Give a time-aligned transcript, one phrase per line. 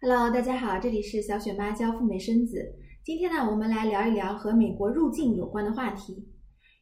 [0.00, 2.72] Hello，大家好，这里是小雪妈教赴美生子。
[3.02, 6.24] 今天呢，我们来聊一聊和美国入境有关的话题。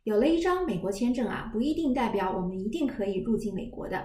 [0.02, 4.04] 有了一张美国签证啊，不一定代表我们一定可以入境美国的。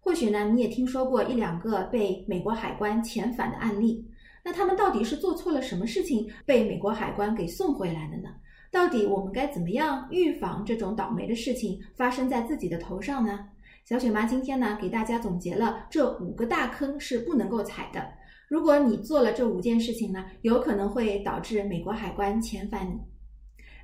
[0.00, 4.10] 或许呢，你也听说过一两个被美国海关遣返的案例。
[4.42, 8.30] 那他们到底是做错了什么事情，被美国海关给送回来的呢？
[8.72, 13.50] 到底我们该怎么样预防这种倒霉的事情发生在自己的头上呢？
[13.84, 18.02] 小雪妈今天呢，给大家总结了这五个大坑是不能够踩的。
[18.48, 22.96] 如果你做了这五件事情呢，有可能会导致美国海关遣返你。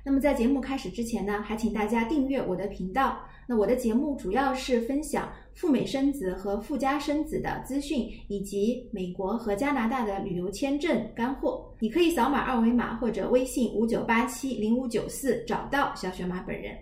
[0.05, 3.19] 那么在节目开始之前呢，还请大家订阅我的频道。
[3.45, 11.69] 那我的节目主要是分享赴美生子和赴加生子的资讯，以及美国和加拿大的旅游签证干货。
[11.79, 16.73] 你可以扫码二维码或者微信五九八七零五九四找到小雪妈本人。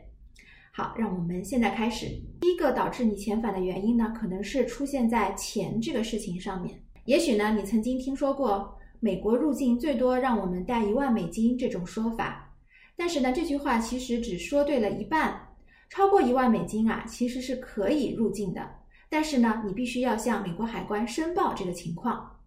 [0.72, 2.06] 好，让我们现在开始。
[2.42, 6.80] 第一个导致你遣返的原因呢，可能是出现在钱这个事情上面。
[7.06, 12.54] 也许呢，你曾经听说过美国入境最多让我们带一万美金这种说法，
[12.96, 15.48] 但是呢，这句话其实只说对了一半。
[15.90, 18.76] 超过一万美金啊，其实是可以入境的，
[19.10, 22.38] 但是呢，你必须要向美国海关申报这个情况。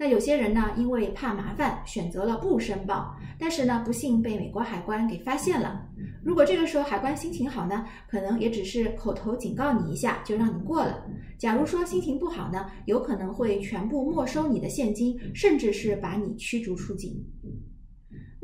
[0.00, 5.84] 那有些人呢，因为怕麻烦，选择了不申报，但是呢，不幸被美国海关给发现了。
[6.22, 11.04] 如果这个时候海关心情好呢，可能也只是口头警告你一下就让你过了。
[11.36, 17.20] 假如说心情不好呢，有可能会全部没收你的现金，甚至是把你驱逐出境。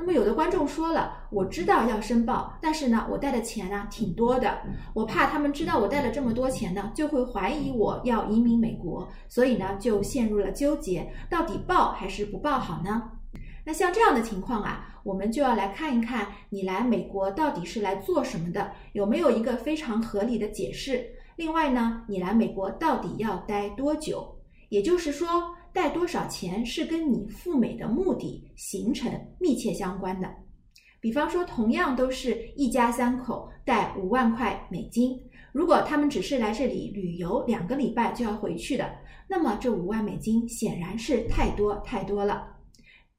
[0.04, 4.58] 那么有的观众说了，我知道要申报，但是呢，我带的钱呢挺多的，
[4.92, 13.12] 我怕他们知道我带了这么多钱呢，就会怀疑我要移民美国，所以呢，就陷入了纠结，到底报还是不报好呢？
[13.64, 21.02] 那像这样的情况啊，我们就要来看一看你来美国到底是来做什么的，有没有一个非常合理的解释？
[21.36, 24.36] 另外呢，你来美国到底要待多久？
[24.68, 25.56] 也就是说。
[25.74, 30.32] 带多少钱是跟你赴美的目的行程密切相关的。
[31.00, 35.20] 比方说，同样都是一家三口带五万块美金，
[35.52, 38.90] 如果他们只是来这里旅游两个礼拜就要回去的，
[39.28, 42.53] 那么这五万美金显然是太多太多了。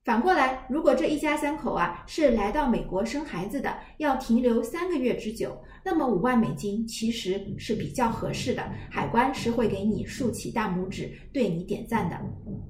[0.05, 12.15] 反过来，如果这一家三口啊是来到美国生孩子的，要停留三个月之久，那么五万美金其实是比较合适的，海关是会给你竖起大拇指，对你点赞的。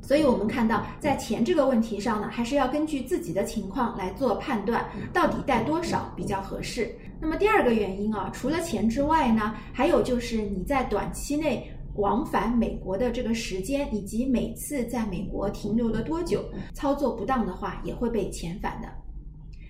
[0.01, 6.96] 所以，我们看到在钱这个问题上呢，还是要根据自己的情况来做判断，到底带多少比较合适。
[7.19, 11.69] 那么第二个原因啊，除了钱之外呢，还有就是你在短期内。
[11.96, 18.88] 往返美国的这个时间，以及每次在美国停留了多久，操作不当的话也会被遣返的。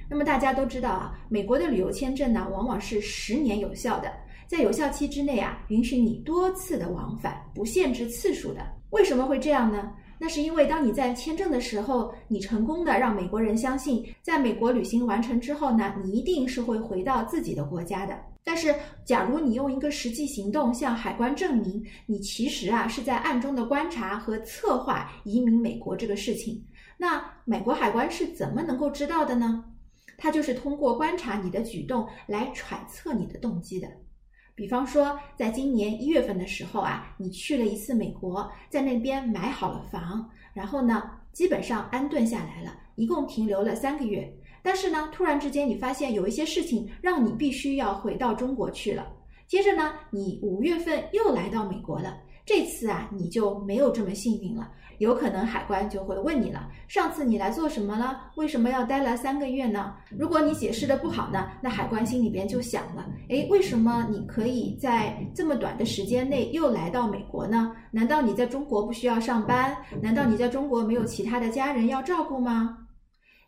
[0.09, 4.11] 那么大家都知道啊，美国的旅游签证呢，往往是十年有效的，
[4.47, 8.61] 在有效期之内啊，允许你多次的往返，不限制次数的。
[8.91, 9.91] 为什么会这样呢？
[10.17, 18.17] 那是因为当你在签证的时候，你成功的让美国人相信，在美国旅行完成之后呢，你一定是会回到自己的国家的。
[18.43, 26.63] 但是，假如你用一个实际行动向海关证明你其实啊是在暗中的观察和策划移民美国这个事情，
[26.95, 29.65] 那美国海关是怎么能够知道的呢？
[30.17, 33.87] 他就是通过观察你的举动来揣测你的动机的。
[34.55, 44.33] 比方说，在今年一月份的时候啊，你去了一次美国，在那边买好了房，然后呢，基本上安顿下来了，一共停留了三个月。
[44.63, 49.11] 但是呢，突然之间你发现有一些事情让你必须要回到中国去了。
[49.45, 52.17] 接着呢，你五月份又来到美国了。
[52.45, 54.69] 这次啊，你就没有这么幸运了，
[54.99, 58.31] 有可能海关就会问你了：上次你来做什么了？
[58.35, 59.95] 为什么要待了三个月呢？
[60.15, 67.71] 如果你解释的不好呢，那海关心里边就想了：诶，为什么你可以在这么短的时间内又来到美国呢？
[67.89, 69.75] 难道你在中国不需要上班？
[69.99, 72.77] 难道你在中国没有其他的家人要照顾吗？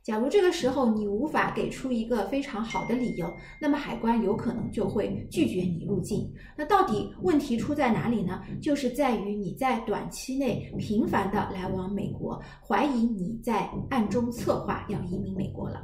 [0.08, 3.30] 假如这个时候你无法给出一个非常好的理由，
[3.60, 6.34] 那么海关有可能就会拒绝你入境。
[6.56, 8.42] 那到底问题出在哪里呢？
[8.62, 15.84] 就是在于你在短期内频繁的来往美国，怀疑你在暗中策划要移民美国了。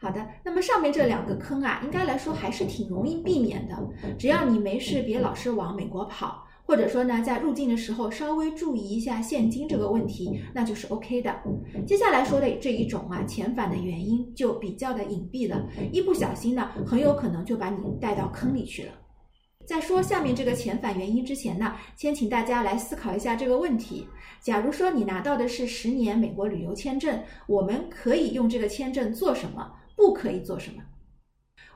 [0.00, 3.76] 好的，那么上面这两个坑啊，应该来说还是挺容易避免的，
[4.18, 6.45] 只要你没事别老是往美国跑。
[6.66, 11.32] 或者说呢，在入境的时候稍微注意一下现金这个问题，那就是 OK 的。
[11.86, 18.92] 接下来说的这一种啊，遣返的原因就比较的隐蔽了，一不小心呢，很有可能就把你带到坑里去了。
[19.64, 24.06] 在说下面这个遣返原因之前呢，先请大家来思考一下这个问题：
[24.40, 29.70] 假如说你拿到的是十年美国旅游签证，我们可以用这个签证做什么？
[29.96, 30.82] 不可以做什么？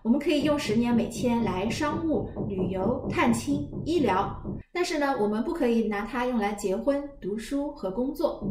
[0.03, 4.35] 我们可以用十年美签来商务、旅游、探亲、医疗，
[4.73, 8.43] 但是呢，我们不可以拿它用来结婚、读书和工作。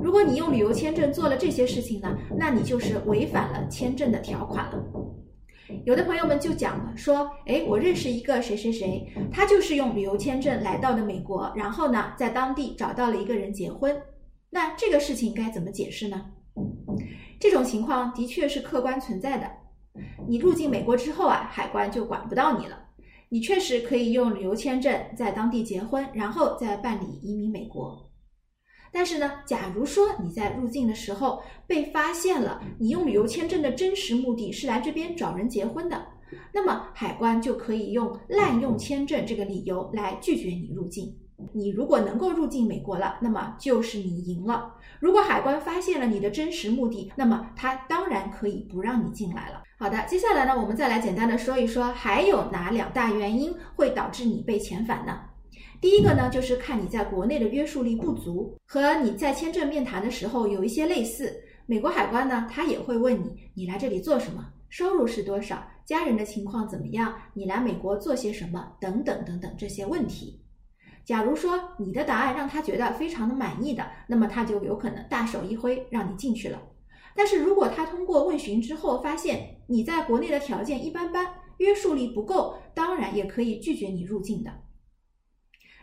[0.00, 4.84] 如果你用旅游签证做了这些事情呢，那你就是违反了签证的条款了。
[5.84, 14.00] 有的朋友们就讲了，说，哎，我认识一个谁谁谁，他就是用旅游签证来到的美国，然后呢，在当地找到了一个人结婚。
[14.48, 16.24] 那这个事情该怎么解释呢？
[17.40, 19.50] 这种情况的确是客观存在的。
[20.28, 22.82] 你入境美国之后啊，海关就管不到你了。
[23.28, 28.08] 你确实可以用旅游签证在当地结婚，然后再办理移民美国。
[28.92, 36.06] 但是呢，假如说你在入境的时候被发现了你用旅游签证的真实目的是来这边找人结婚的，
[36.54, 41.14] 那么海关就可以用滥用签证这个理由来拒绝你入境。
[41.56, 44.74] 你如果能够入境美国了，那么就是你赢了。
[45.00, 49.62] 如果海关发现了你的真实目的，那么他当然可以不让你进来了。
[49.78, 55.18] 好的，接下来呢，我们再来简单的说一说，还有哪两大原因会导致你被遣返呢？
[55.80, 61.34] 第一个呢，就是看你在国内的约束力不足，和你在签证面谈的时候有一些类似。
[61.64, 70.38] 美国海关呢，他也会问你，你来这里做什么，收入是多少，家人的情况怎么样，你来美国做些什么，等等等等这些问题。
[71.06, 76.60] 假如说你的答案让他觉得非常的满意的，那么他就有可能大手一挥让你进去了。
[77.14, 84.50] 但是如果他通过问询之后发现你在国内的条件一般般，约束力不够，当然也可以拒绝你入境的。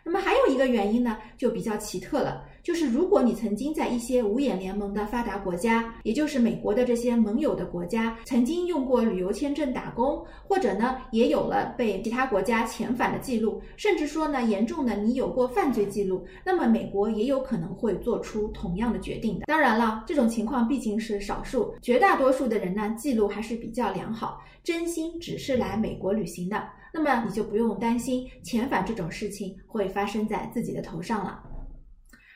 [0.04, 2.46] 那么还一个原因呢，就比较奇特了。
[2.62, 19.46] 就是如果你曾经在一些五眼联盟的发达国家，也就是美国的这些盟友的国家，曾经用过旅游签证打工，或者呢也有了被其他国家遣返的记录，甚至说呢严重的你有过犯罪记录，那么美国也有可能会做出同样的决定的。
[19.48, 26.64] 当然了，这种情况毕竟是少数，绝大多数的人呢记录还是比较良好，真心只是来美国旅行的，
[26.94, 31.42] 那么你就不用担心遣返这种事情会发生在自己的头上了。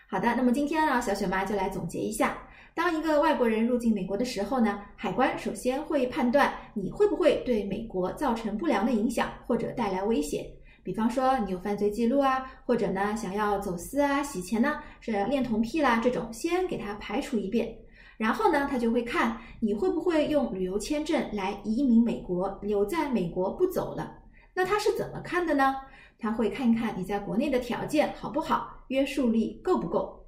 [0.09, 2.37] 好的，那么今天呢，小雪妈就来总结一下：
[2.73, 10.43] 当一个外国人入境美国的时候呢，海关首先会判断你会不会对美国造成不良的影响或者带来危险，
[10.81, 17.77] 比方说你有犯罪记录啊，或者呢想要走私啊、洗钱呢，是恋童癖啦这种，先给他排除一遍。
[18.17, 24.11] 然后呢，他就会看你会不会用旅游签证来移民美国，留在美国不走了。
[24.57, 25.75] 那他是怎么看的呢？
[26.17, 30.26] 他会看一看你在国内的条件好不好，约束力够不够。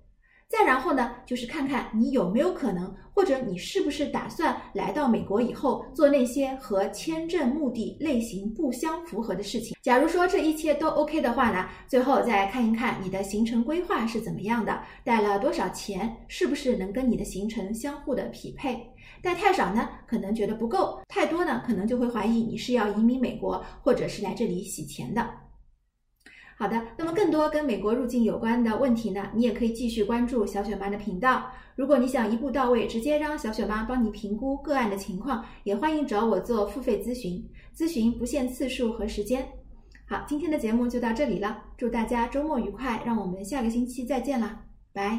[0.50, 9.78] 再然后呢，就是看看你有没有可能，或者你是不是打算来到美国以后做那些和签证目的类型不相符合的事情。
[9.84, 18.92] 假如说这一切都 OK 的话呢，最后再看一看你的行程规划是怎么样的，带了多少钱，是不是能跟你的行程相互的匹配。
[19.22, 25.30] 带太少呢，可能觉得不够；太多呢，可能就会怀疑你是要移民美国，或者是来这里洗钱的。
[26.60, 31.50] 好的，那么更多跟美国入境有关的问题呢，你也可以继续关注小雪妈的频道。
[31.78, 37.42] 如果你想一步到位，直接让小雪妈帮你评估个案的情况，也欢迎找我做付费咨询，
[37.74, 39.48] 咨询不限次数和时间。
[40.06, 45.18] 好，今天的节目就到这里了，祝大家周末愉快，让我们下个星期再见啦，拜。